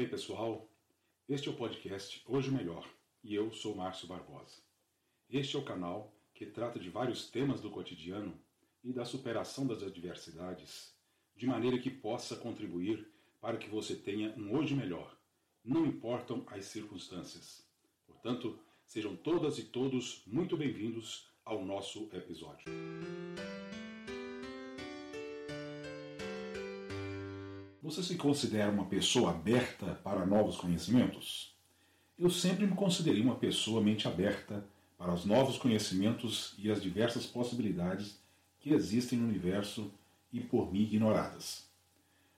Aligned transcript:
Ei 0.00 0.08
pessoal, 0.08 0.66
este 1.28 1.48
é 1.48 1.50
o 1.50 1.54
podcast 1.54 2.22
Hoje 2.26 2.50
Melhor 2.50 2.88
e 3.22 3.34
eu 3.34 3.52
sou 3.52 3.76
Márcio 3.76 4.08
Barbosa. 4.08 4.62
Este 5.28 5.56
é 5.56 5.58
o 5.58 5.62
canal 5.62 6.16
que 6.32 6.46
trata 6.46 6.80
de 6.80 6.88
vários 6.88 7.28
temas 7.28 7.60
do 7.60 7.68
cotidiano 7.68 8.32
e 8.82 8.94
da 8.94 9.04
superação 9.04 9.66
das 9.66 9.82
adversidades, 9.82 10.94
de 11.36 11.46
maneira 11.46 11.78
que 11.78 11.90
possa 11.90 12.34
contribuir 12.34 13.12
para 13.42 13.58
que 13.58 13.68
você 13.68 13.94
tenha 13.94 14.34
um 14.38 14.56
hoje 14.56 14.74
melhor, 14.74 15.14
não 15.62 15.84
importam 15.84 16.46
as 16.46 16.64
circunstâncias. 16.64 17.62
Portanto, 18.06 18.58
sejam 18.86 19.14
todas 19.14 19.58
e 19.58 19.64
todos 19.64 20.22
muito 20.26 20.56
bem-vindos 20.56 21.28
ao 21.44 21.62
nosso 21.62 22.08
episódio. 22.14 22.64
Você 27.90 28.04
se 28.04 28.14
considera 28.14 28.70
uma 28.70 28.84
pessoa 28.84 29.30
aberta 29.30 29.98
para 30.04 30.24
novos 30.24 30.56
conhecimentos? 30.56 31.56
Eu 32.16 32.30
sempre 32.30 32.64
me 32.64 32.76
considerei 32.76 33.20
uma 33.20 33.34
pessoa 33.34 33.82
mente 33.82 34.06
aberta 34.06 34.64
para 34.96 35.12
os 35.12 35.24
novos 35.24 35.58
conhecimentos 35.58 36.54
e 36.56 36.70
as 36.70 36.80
diversas 36.80 37.26
possibilidades 37.26 38.16
que 38.60 38.72
existem 38.72 39.18
no 39.18 39.26
universo 39.26 39.92
e 40.32 40.38
por 40.38 40.72
mim 40.72 40.82
ignoradas. 40.82 41.68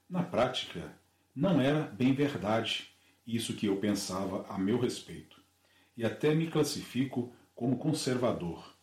Na 0.09 0.23
prática, 0.23 0.91
não 1.35 1.61
era 1.61 1.81
bem 1.81 2.15
verdade 2.15 2.89
isso 3.27 3.53
que 3.53 3.67
eu 3.67 3.77
pensava 3.77 4.47
a 4.49 4.57
meu 4.57 4.79
respeito, 4.79 5.39
e 5.95 6.03
até 6.03 6.33
me 6.33 6.47
classifico 6.47 7.31
como 7.53 7.77
conservador. 7.77 8.73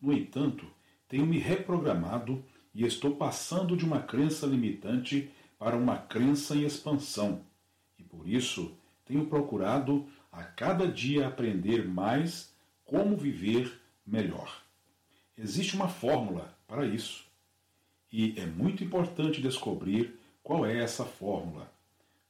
No 0.00 0.12
entanto, 0.12 0.64
tenho 1.08 1.26
me 1.26 1.40
reprogramado 1.40 2.44
e 2.72 2.86
estou 2.86 3.16
passando 3.16 3.76
de 3.76 3.84
uma 3.84 4.00
crença 4.00 4.46
limitante 4.46 5.28
para 5.60 5.76
uma 5.76 5.98
crença 5.98 6.56
em 6.56 6.64
expansão, 6.64 7.44
e 7.98 8.02
por 8.02 8.26
isso 8.26 8.74
tenho 9.04 9.26
procurado 9.26 10.08
a 10.32 10.42
cada 10.42 10.88
dia 10.88 11.28
aprender 11.28 11.86
mais 11.86 12.56
como 12.82 13.14
viver 13.14 13.78
melhor. 14.06 14.62
Existe 15.36 15.76
uma 15.76 15.86
fórmula 15.86 16.56
para 16.66 16.86
isso, 16.86 17.26
e 18.10 18.40
é 18.40 18.46
muito 18.46 18.82
importante 18.82 19.42
descobrir 19.42 20.18
qual 20.42 20.64
é 20.64 20.82
essa 20.82 21.04
fórmula, 21.04 21.70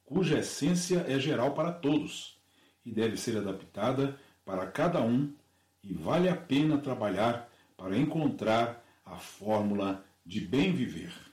cuja 0.03 0.39
essência 0.39 1.05
é 1.07 1.17
geral 1.17 1.53
para 1.53 1.71
todos 1.71 2.37
e 2.85 2.91
deve 2.91 3.15
ser 3.15 3.37
adaptada 3.37 4.19
para 4.43 4.67
cada 4.67 5.01
um, 5.01 5.33
e 5.81 5.93
vale 5.93 6.27
a 6.27 6.35
pena 6.35 6.77
trabalhar 6.77 7.49
para 7.77 7.97
encontrar 7.97 8.83
a 9.05 9.15
fórmula 9.15 10.03
de 10.25 10.41
bem 10.41 10.73
viver. 10.73 11.30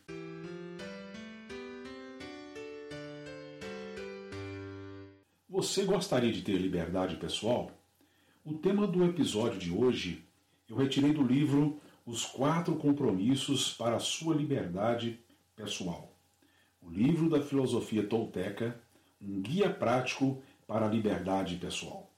Você 5.59 5.83
gostaria 5.83 6.31
de 6.31 6.42
ter 6.42 6.56
liberdade 6.56 7.17
pessoal? 7.17 7.73
O 8.45 8.55
tema 8.55 8.87
do 8.87 9.05
episódio 9.05 9.59
de 9.59 9.73
hoje 9.73 10.25
eu 10.69 10.77
retirei 10.77 11.12
do 11.12 11.20
livro 11.20 11.81
Os 12.06 12.25
Quatro 12.25 12.77
Compromissos 12.77 13.73
para 13.73 13.97
a 13.97 13.98
Sua 13.98 14.37
Liberdade 14.37 15.19
Pessoal. 15.56 16.17
O 16.81 16.89
livro 16.89 17.28
da 17.28 17.42
filosofia 17.42 18.06
tolteca, 18.06 18.81
um 19.20 19.42
guia 19.42 19.69
prático 19.69 20.41
para 20.65 20.87
a 20.87 20.89
liberdade 20.89 21.56
pessoal. 21.56 22.09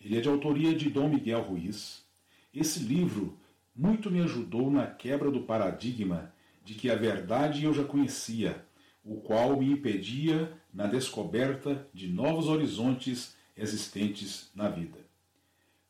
Ele 0.00 0.18
é 0.18 0.20
de 0.20 0.28
autoria 0.28 0.74
de 0.74 0.90
Dom 0.90 1.08
Miguel 1.08 1.42
Ruiz. 1.42 2.04
Esse 2.52 2.80
livro 2.80 3.38
muito 3.72 4.10
me 4.10 4.20
ajudou 4.20 4.68
na 4.68 4.84
quebra 4.88 5.30
do 5.30 5.42
paradigma 5.42 6.34
de 6.64 6.74
que 6.74 6.90
a 6.90 6.96
verdade 6.96 7.62
eu 7.62 7.72
já 7.72 7.84
conhecia 7.84 8.66
o 9.04 9.16
qual 9.20 9.58
me 9.58 9.70
impedia 9.70 10.52
na 10.72 10.86
descoberta 10.86 11.86
de 11.92 12.08
novos 12.08 12.48
horizontes 12.48 13.36
existentes 13.56 14.50
na 14.54 14.68
vida. 14.68 14.98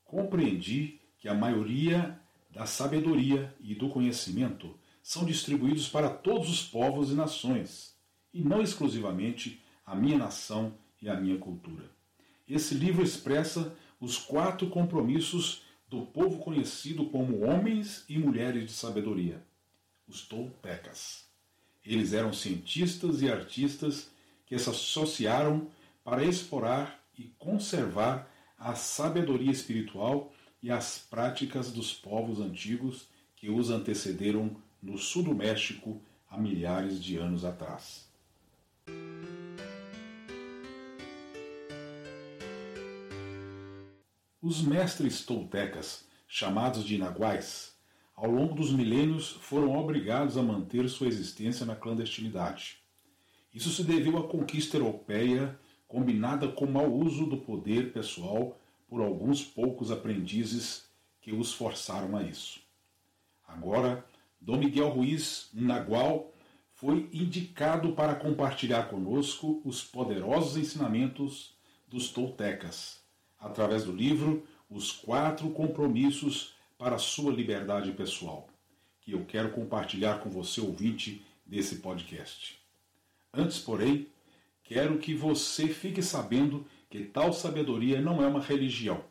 Compreendi 0.04 1.00
que 1.19 1.28
a 1.28 1.34
maioria 1.34 2.19
da 2.50 2.66
sabedoria 2.66 3.54
e 3.60 3.74
do 3.74 3.88
conhecimento 3.88 4.76
são 5.03 5.24
distribuídos 5.24 5.88
para 5.88 6.10
todos 6.10 6.48
os 6.48 6.62
povos 6.62 7.10
e 7.10 7.14
nações, 7.14 7.94
e 8.32 8.42
não 8.42 8.60
exclusivamente 8.60 9.62
a 9.86 9.94
minha 9.94 10.19
nação 10.19 10.74
e 11.00 11.08
a 11.08 11.14
minha 11.14 11.38
cultura. 11.38 11.84
Esse 12.48 12.74
livro 12.74 13.03
expressa 13.03 13.76
os 14.00 14.19
quatro 14.19 14.69
compromissos 14.69 15.62
do 15.88 16.03
povo 16.06 16.38
conhecido 16.38 17.06
como 17.06 17.44
homens 17.44 18.04
e 18.08 18.19
mulheres 18.19 18.66
de 18.66 18.72
sabedoria, 18.72 19.42
os 20.08 20.22
toltecas. 20.22 21.23
Eles 21.84 22.12
eram 22.12 22.33
cientistas 22.33 23.21
e 23.21 23.31
artistas 23.31 24.09
que 24.47 24.59
se 24.59 24.71
associaram 24.71 25.69
para 26.03 26.25
explorar 26.25 27.03
e 27.19 27.25
conservar 27.39 28.31
a 28.59 28.75
sabedoria 28.75 29.53
espiritual 29.53 30.33
e 30.62 30.71
as 30.71 30.99
práticas 30.99 31.71
dos 31.71 31.93
povos 31.93 32.41
antigos 32.41 33.06
que 33.37 33.50
os 33.50 33.71
antecederam 33.71 34.56
no 34.83 34.97
sul 34.97 35.22
do 35.22 35.34
México 35.34 36.00
há 36.31 36.39
milhares 36.39 37.03
de 37.03 37.19
anos 37.19 37.45
atrás. 37.45 38.09
Os 44.41 44.62
mestres 44.62 45.25
toltecas, 45.25 46.06
chamados 46.28 46.84
de 46.84 46.99
naguais, 46.99 47.73
ao 48.24 48.30
longo 48.30 48.54
dos 48.54 48.72
milênios 48.72 49.32
foram 49.32 49.76
obrigados 49.76 50.38
a 50.38 50.42
manter 50.42 50.88
sua 50.88 51.08
existência 51.08 51.66
na 51.66 51.76
clandestinidade. 51.76 52.78
Isso 53.52 53.68
se 53.68 53.84
deveu 53.84 54.16
à 54.16 54.26
conquista 54.26 54.78
europeia 54.78 55.60
combinada 55.86 56.48
com 56.48 56.64
o 56.64 56.72
mau 56.72 56.90
uso 56.90 57.26
do 57.26 57.36
poder 57.36 57.92
pessoal 57.92 58.58
por 58.88 59.02
alguns 59.02 59.44
poucos 59.44 59.90
aprendizes 59.90 60.86
que 61.20 61.34
os 61.34 61.52
forçaram 61.52 62.16
a 62.16 62.22
isso. 62.22 62.60
Agora, 63.46 64.02
Dom 64.41 64.56
Miguel 64.56 64.88
Ruiz 64.88 65.50
Nagual 65.52 66.32
foi 66.72 67.10
indicado 67.12 67.92
para 67.92 68.14
compartilhar 68.14 68.84
conosco 68.88 69.60
os 69.66 69.84
poderosos 69.84 70.56
ensinamentos 70.56 71.52
dos 71.86 72.08
toltecas, 72.08 73.02
através 73.38 73.84
do 73.84 73.92
livro 73.92 74.46
Os 74.70 74.91
Quatro 74.92 75.50
Compromissos 75.50 76.53
para 76.84 76.97
a 76.97 76.99
sua 76.99 77.33
liberdade 77.33 77.91
pessoal, 77.93 78.47
que 79.00 79.12
eu 79.12 79.25
quero 79.25 79.53
compartilhar 79.53 80.21
com 80.21 80.28
você, 80.28 80.61
ouvinte 80.61 81.25
desse 81.47 81.77
podcast. 81.77 82.61
Antes, 83.33 83.59
porém, 83.59 84.06
quero 84.62 84.99
que 84.99 85.15
você 85.15 85.67
fique 85.69 86.03
sabendo 86.03 86.67
que 86.91 87.03
tal 87.03 87.33
sabedoria 87.33 88.03
não 88.03 88.22
é 88.22 88.27
uma 88.27 88.43
religião. 88.43 89.03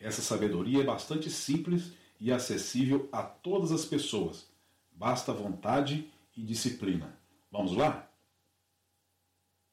Essa 0.00 0.22
sabedoria 0.22 0.80
é 0.80 0.86
bastante 0.86 1.28
simples 1.28 1.92
e 2.18 2.32
acessível 2.32 3.06
a 3.12 3.22
todas 3.22 3.70
as 3.70 3.84
pessoas. 3.84 4.48
Basta 4.90 5.30
vontade 5.30 6.10
e 6.34 6.42
disciplina. 6.42 7.14
Vamos 7.52 7.76
lá? 7.76 8.10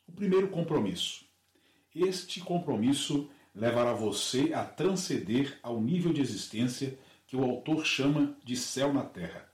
O 0.05 0.11
primeiro 0.11 0.49
compromisso. 0.49 1.23
Este 1.95 2.41
compromisso 2.41 3.29
levará 3.55 3.93
você 3.93 4.51
a 4.53 4.65
transcender 4.65 5.57
ao 5.63 5.79
nível 5.79 6.11
de 6.11 6.19
existência 6.19 6.99
que 7.27 7.35
o 7.35 7.43
autor 7.43 7.85
chama 7.85 8.35
de 8.43 8.55
céu 8.55 8.93
na 8.93 9.03
terra. 9.03 9.47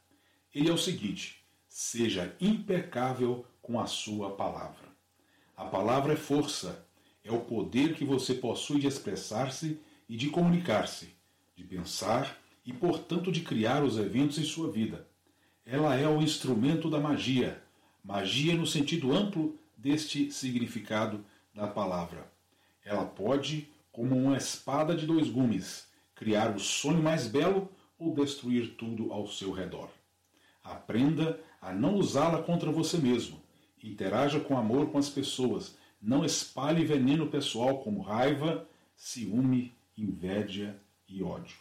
Ele 0.53 0.69
é 0.69 0.73
o 0.73 0.77
seguinte: 0.77 1.43
seja 1.67 2.35
impecável 2.39 3.45
com 3.61 3.79
a 3.79 3.87
sua 3.87 4.35
palavra. 4.35 4.93
A 5.57 5.65
palavra 5.65 6.13
é 6.13 6.15
força, 6.15 6.87
é 7.23 7.31
o 7.31 7.41
poder 7.41 7.95
que 7.95 8.05
você 8.05 8.35
possui 8.35 8.79
de 8.79 8.87
expressar-se 8.87 9.79
e 10.07 10.15
de 10.15 10.29
comunicar-se, 10.29 11.15
de 11.55 11.63
pensar 11.63 12.37
e, 12.65 12.71
portanto, 12.71 13.31
de 13.31 13.41
criar 13.41 13.83
os 13.83 13.97
eventos 13.97 14.37
em 14.37 14.43
sua 14.43 14.71
vida. 14.71 15.07
Ela 15.65 15.95
é 15.95 16.07
o 16.07 16.21
instrumento 16.21 16.89
da 16.89 16.99
magia, 16.99 17.61
magia 18.03 18.55
no 18.55 18.67
sentido 18.67 19.13
amplo 19.13 19.57
deste 19.77 20.31
significado 20.31 21.25
da 21.53 21.67
palavra. 21.67 22.31
Ela 22.83 23.05
pode, 23.05 23.69
como 23.91 24.15
uma 24.15 24.37
espada 24.37 24.95
de 24.95 25.05
dois 25.05 25.29
gumes, 25.29 25.87
criar 26.23 26.55
o 26.55 26.59
sonho 26.59 27.03
mais 27.03 27.27
belo 27.27 27.69
ou 27.99 28.13
destruir 28.13 28.75
tudo 28.77 29.11
ao 29.11 29.27
seu 29.27 29.51
redor. 29.51 29.89
Aprenda 30.63 31.37
a 31.61 31.73
não 31.73 31.95
usá-la 31.95 32.41
contra 32.41 32.71
você 32.71 32.97
mesmo. 32.97 33.41
Interaja 33.83 34.39
com 34.39 34.57
amor 34.57 34.89
com 34.89 34.97
as 34.97 35.09
pessoas. 35.09 35.75
Não 36.01 36.23
espalhe 36.23 36.85
veneno 36.85 37.27
pessoal 37.27 37.79
como 37.79 38.01
raiva, 38.01 38.65
ciúme, 38.95 39.75
inveja 39.97 40.77
e 41.09 41.21
ódio. 41.21 41.57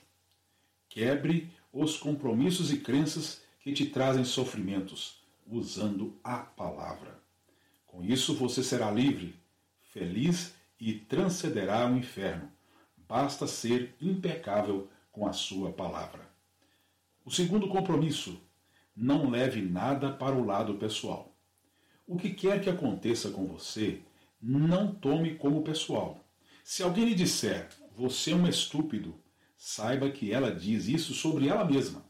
Quebre 0.89 1.51
os 1.73 1.97
compromissos 1.97 2.71
e 2.71 2.79
crenças 2.79 3.43
que 3.61 3.73
te 3.73 3.87
trazem 3.87 4.25
sofrimentos, 4.25 5.21
usando 5.45 6.17
a 6.23 6.39
palavra. 6.39 7.21
Com 7.85 8.05
isso 8.05 8.35
você 8.35 8.63
será 8.63 8.93
livre, 8.93 9.35
feliz 9.93 10.55
e 10.81 10.93
transcederá 10.93 11.91
o 11.91 11.97
inferno 11.97 12.49
basta 13.13 13.47
ser 13.47 13.95
impecável 14.01 14.89
com 15.11 15.27
a 15.27 15.35
sua 15.35 15.71
palavra. 15.71 16.27
O 17.27 17.31
segundo 17.31 17.69
compromisso: 17.69 18.41
não 18.97 19.29
leve 19.29 19.61
nada 19.61 20.11
para 20.11 20.35
o 20.35 20.43
lado 20.43 20.77
pessoal. 20.77 21.37
O 22.07 22.17
que 22.17 22.31
quer 22.31 22.63
que 22.63 22.71
aconteça 22.71 23.31
com 23.31 23.47
você 23.47 24.01
não 24.41 24.95
tome 24.95 25.35
como 25.35 25.63
pessoal. 25.63 26.25
Se 26.65 26.83
alguém 26.83 27.05
lhe 27.05 27.15
disser, 27.15 27.69
você 27.95 28.31
é 28.31 28.35
um 28.35 28.49
estúpido, 28.49 29.15
saiba 29.59 30.11
que 30.11 30.33
ela 30.33 30.51
diz 30.51 30.89
isso 30.89 31.13
sobre 31.13 31.49
ela 31.49 31.67
mesma. 31.67 32.03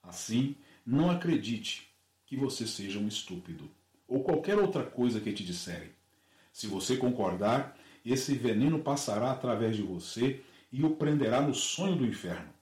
Assim, 0.00 0.54
não 0.86 1.10
acredite 1.10 1.92
que 2.24 2.36
você 2.36 2.64
seja 2.64 3.00
um 3.00 3.08
estúpido, 3.08 3.68
ou 4.06 4.22
qualquer 4.22 4.56
outra 4.56 4.84
coisa 4.84 5.20
que 5.20 5.32
te 5.32 5.44
disserem. 5.44 5.90
Se 6.52 6.68
você 6.68 6.96
concordar, 6.96 7.76
esse 8.12 8.34
veneno 8.34 8.78
passará 8.78 9.30
através 9.30 9.76
de 9.76 9.82
você 9.82 10.42
e 10.72 10.84
o 10.84 10.96
prenderá 10.96 11.40
no 11.40 11.54
sonho 11.54 11.96
do 11.96 12.06
inferno. 12.06 12.52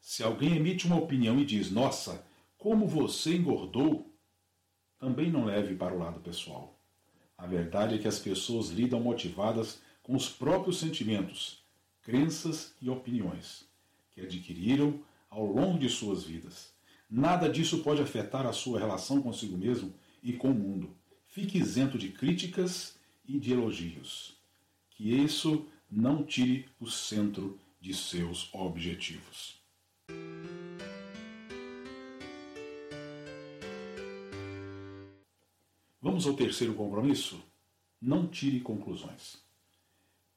Se 0.00 0.22
alguém 0.22 0.56
emite 0.56 0.86
uma 0.86 0.96
opinião 0.96 1.38
e 1.38 1.44
diz, 1.44 1.70
nossa, 1.70 2.24
como 2.56 2.86
você 2.86 3.36
engordou, 3.36 4.10
também 4.98 5.30
não 5.30 5.44
leve 5.44 5.74
para 5.74 5.94
o 5.94 5.98
lado 5.98 6.20
pessoal. 6.20 6.78
A 7.36 7.46
verdade 7.46 7.94
é 7.94 7.98
que 7.98 8.08
as 8.08 8.18
pessoas 8.18 8.68
lidam 8.68 9.00
motivadas 9.00 9.80
com 10.02 10.16
os 10.16 10.28
próprios 10.28 10.78
sentimentos, 10.78 11.62
crenças 12.02 12.74
e 12.80 12.88
opiniões 12.88 13.64
que 14.10 14.22
adquiriram 14.22 15.00
ao 15.28 15.44
longo 15.44 15.78
de 15.78 15.88
suas 15.88 16.24
vidas. 16.24 16.72
Nada 17.08 17.48
disso 17.48 17.82
pode 17.82 18.02
afetar 18.02 18.46
a 18.46 18.52
sua 18.52 18.78
relação 18.78 19.22
consigo 19.22 19.56
mesmo 19.56 19.92
e 20.22 20.32
com 20.32 20.50
o 20.50 20.54
mundo. 20.54 20.96
Fique 21.26 21.58
isento 21.58 21.98
de 21.98 22.08
críticas 22.08 22.96
e 23.26 23.38
de 23.38 23.52
elogios. 23.52 24.37
Que 24.98 25.14
isso 25.14 25.64
não 25.88 26.24
tire 26.24 26.68
o 26.80 26.90
centro 26.90 27.56
de 27.80 27.94
seus 27.94 28.52
objetivos. 28.52 29.56
Vamos 36.02 36.26
ao 36.26 36.34
terceiro 36.34 36.74
compromisso? 36.74 37.40
Não 38.02 38.26
tire 38.26 38.58
conclusões. 38.58 39.40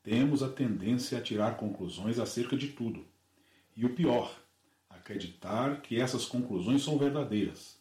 Temos 0.04 0.44
a 0.44 0.50
tendência 0.50 1.18
a 1.18 1.22
tirar 1.22 1.58
conclusões 1.58 2.20
acerca 2.20 2.56
de 2.56 2.68
tudo. 2.68 3.04
E 3.76 3.84
o 3.84 3.96
pior, 3.96 4.32
acreditar 4.88 5.82
que 5.82 6.00
essas 6.00 6.24
conclusões 6.26 6.84
são 6.84 7.00
verdadeiras. 7.00 7.80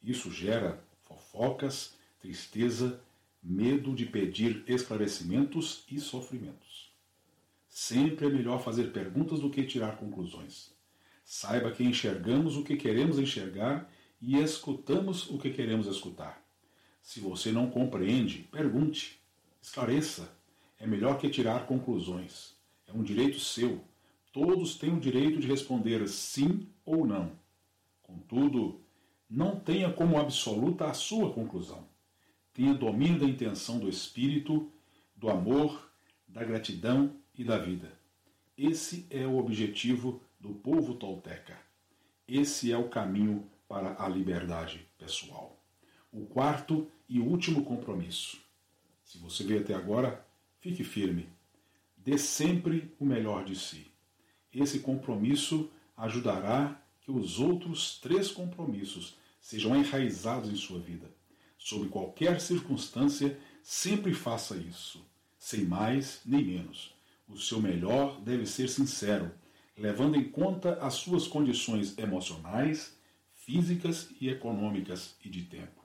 Isso 0.00 0.30
gera 0.30 0.80
fofocas, 1.02 1.96
tristeza, 2.20 3.00
medo 3.42 3.94
de 3.94 4.06
pedir 4.06 4.64
esclarecimentos 4.66 5.84
e 5.90 5.98
sofrimentos. 5.98 6.92
Sempre 7.68 8.26
é 8.26 8.30
melhor 8.30 8.62
fazer 8.62 8.92
perguntas 8.92 9.40
do 9.40 9.50
que 9.50 9.64
tirar 9.64 9.96
conclusões. 9.96 10.74
Saiba 11.24 11.70
que 11.70 11.84
enxergamos 11.84 12.56
o 12.56 12.64
que 12.64 12.76
queremos 12.76 13.18
enxergar 13.18 13.90
e 14.20 14.36
escutamos 14.38 15.30
o 15.30 15.38
que 15.38 15.50
queremos 15.50 15.86
escutar. 15.86 16.44
Se 17.02 17.20
você 17.20 17.50
não 17.50 17.70
compreende, 17.70 18.48
pergunte, 18.50 19.20
esclareça. 19.62 20.30
É 20.78 20.86
melhor 20.86 21.18
que 21.18 21.30
tirar 21.30 21.66
conclusões. 21.66 22.54
É 22.86 22.92
um 22.92 23.02
direito 23.02 23.38
seu. 23.38 23.84
Todos 24.32 24.76
têm 24.76 24.94
o 24.94 25.00
direito 25.00 25.40
de 25.40 25.46
responder 25.46 26.06
sim 26.08 26.68
ou 26.84 27.06
não. 27.06 27.32
Contudo, 28.02 28.80
não 29.28 29.58
tenha 29.58 29.92
como 29.92 30.18
absoluta 30.18 30.86
a 30.86 30.94
sua 30.94 31.32
conclusão. 31.32 31.89
Tenha 32.60 32.74
domínio 32.74 33.20
da 33.20 33.24
intenção 33.24 33.78
do 33.78 33.88
espírito, 33.88 34.70
do 35.16 35.30
amor, 35.30 35.90
da 36.28 36.44
gratidão 36.44 37.16
e 37.34 37.42
da 37.42 37.56
vida. 37.56 37.90
Esse 38.54 39.06
é 39.08 39.26
o 39.26 39.38
objetivo 39.38 40.20
do 40.38 40.50
povo 40.50 40.92
tolteca. 40.92 41.58
Esse 42.28 42.70
é 42.70 42.76
o 42.76 42.90
caminho 42.90 43.48
para 43.66 43.96
a 43.98 44.06
liberdade 44.06 44.86
pessoal. 44.98 45.58
O 46.12 46.26
quarto 46.26 46.86
e 47.08 47.18
último 47.18 47.64
compromisso. 47.64 48.38
Se 49.04 49.16
você 49.16 49.42
veio 49.42 49.62
até 49.62 49.72
agora, 49.72 50.22
fique 50.58 50.84
firme. 50.84 51.30
Dê 51.96 52.18
sempre 52.18 52.94
o 53.00 53.06
melhor 53.06 53.42
de 53.42 53.56
si. 53.56 53.90
Esse 54.52 54.80
compromisso 54.80 55.70
ajudará 55.96 56.78
que 57.00 57.10
os 57.10 57.38
outros 57.38 57.98
três 58.00 58.30
compromissos 58.30 59.16
sejam 59.40 59.74
enraizados 59.74 60.50
em 60.50 60.56
sua 60.56 60.78
vida. 60.78 61.19
Sob 61.62 61.88
qualquer 61.90 62.40
circunstância, 62.40 63.38
sempre 63.62 64.14
faça 64.14 64.56
isso, 64.56 65.04
sem 65.38 65.66
mais 65.66 66.22
nem 66.24 66.42
menos. 66.42 66.94
O 67.28 67.36
seu 67.36 67.60
melhor 67.60 68.18
deve 68.22 68.46
ser 68.46 68.66
sincero, 68.66 69.30
levando 69.76 70.16
em 70.16 70.24
conta 70.24 70.78
as 70.80 70.94
suas 70.94 71.26
condições 71.26 71.98
emocionais, 71.98 72.96
físicas 73.34 74.08
e 74.18 74.30
econômicas 74.30 75.14
e 75.22 75.28
de 75.28 75.42
tempo. 75.42 75.84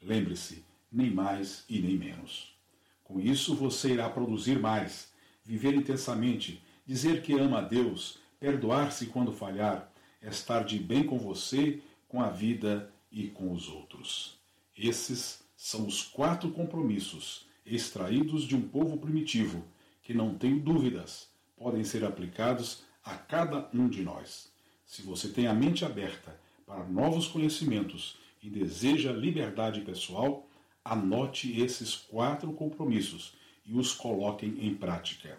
Lembre-se, 0.00 0.62
nem 0.92 1.10
mais 1.10 1.64
e 1.70 1.80
nem 1.80 1.96
menos. 1.96 2.54
Com 3.02 3.18
isso, 3.18 3.56
você 3.56 3.94
irá 3.94 4.10
produzir 4.10 4.58
mais, 4.60 5.10
viver 5.42 5.74
intensamente, 5.74 6.62
dizer 6.86 7.22
que 7.22 7.32
ama 7.32 7.60
a 7.60 7.62
Deus, 7.62 8.18
perdoar-se 8.38 9.06
quando 9.06 9.32
falhar, 9.32 9.90
estar 10.20 10.64
de 10.64 10.78
bem 10.78 11.02
com 11.02 11.18
você, 11.18 11.82
com 12.06 12.20
a 12.20 12.28
vida 12.28 12.92
e 13.10 13.28
com 13.28 13.52
os 13.52 13.68
outros. 13.70 14.43
Esses 14.76 15.44
são 15.56 15.86
os 15.86 16.02
quatro 16.02 16.50
compromissos 16.50 17.46
extraídos 17.64 18.42
de 18.44 18.56
um 18.56 18.62
povo 18.62 18.98
primitivo 18.98 19.64
que, 20.02 20.12
não 20.12 20.34
tenho 20.34 20.60
dúvidas, 20.60 21.28
podem 21.56 21.84
ser 21.84 22.04
aplicados 22.04 22.82
a 23.04 23.16
cada 23.16 23.68
um 23.72 23.88
de 23.88 24.02
nós. 24.02 24.52
Se 24.84 25.02
você 25.02 25.28
tem 25.28 25.46
a 25.46 25.54
mente 25.54 25.84
aberta 25.84 26.38
para 26.66 26.84
novos 26.84 27.26
conhecimentos 27.26 28.18
e 28.42 28.50
deseja 28.50 29.12
liberdade 29.12 29.80
pessoal, 29.80 30.48
anote 30.84 31.60
esses 31.60 31.94
quatro 31.94 32.52
compromissos 32.52 33.34
e 33.64 33.78
os 33.78 33.92
coloquem 33.92 34.66
em 34.66 34.74
prática. 34.74 35.38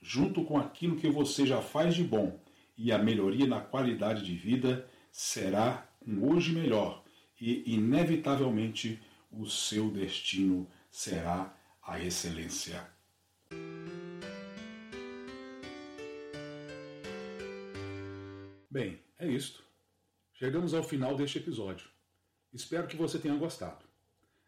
Junto 0.00 0.44
com 0.44 0.58
aquilo 0.58 0.96
que 0.96 1.08
você 1.08 1.46
já 1.46 1.60
faz 1.62 1.94
de 1.94 2.04
bom 2.04 2.38
e 2.76 2.92
a 2.92 2.98
melhoria 2.98 3.46
na 3.46 3.60
qualidade 3.60 4.24
de 4.24 4.34
vida, 4.34 4.88
será 5.10 5.88
um 6.06 6.30
hoje 6.30 6.52
melhor 6.52 7.03
e, 7.44 7.74
inevitavelmente, 7.74 8.98
o 9.30 9.44
seu 9.44 9.90
destino 9.90 10.66
será 10.90 11.54
a 11.82 12.00
excelência. 12.00 12.88
Bem, 18.70 18.98
é 19.18 19.26
isto. 19.26 19.62
Chegamos 20.32 20.72
ao 20.72 20.82
final 20.82 21.14
deste 21.14 21.36
episódio. 21.36 21.86
Espero 22.50 22.86
que 22.86 22.96
você 22.96 23.18
tenha 23.18 23.36
gostado. 23.36 23.84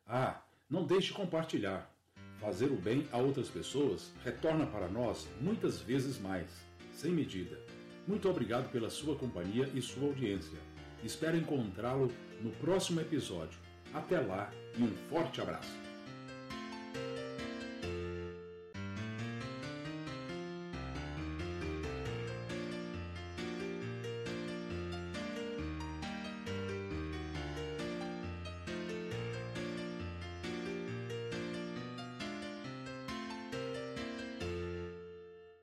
Ah, 0.06 0.42
não 0.70 0.86
deixe 0.86 1.08
de 1.08 1.12
compartilhar. 1.12 1.94
Fazer 2.40 2.70
o 2.70 2.76
bem 2.76 3.06
a 3.12 3.18
outras 3.18 3.50
pessoas 3.50 4.10
retorna 4.24 4.66
para 4.66 4.88
nós 4.88 5.28
muitas 5.38 5.82
vezes 5.82 6.18
mais, 6.18 6.48
sem 6.94 7.12
medida. 7.12 7.60
Muito 8.08 8.26
obrigado 8.26 8.70
pela 8.70 8.88
sua 8.88 9.16
companhia 9.16 9.70
e 9.74 9.82
sua 9.82 10.08
audiência. 10.08 10.58
Espero 11.04 11.36
encontrá-lo 11.36 12.10
no 12.40 12.50
próximo 12.52 13.00
episódio. 13.00 13.58
Até 13.94 14.20
lá 14.20 14.50
e 14.76 14.82
um 14.82 14.94
forte 15.08 15.40
abraço. 15.40 15.85